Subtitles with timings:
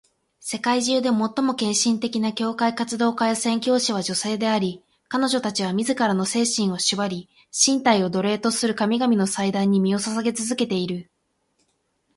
[0.39, 1.13] 世界中で最
[1.45, 11.11] も献身的な教会活動家や宣教師は女性であり、彼女たちは自らの精神を縛り、身体を奴隷とする神々の祭壇に身を捧げ続けている。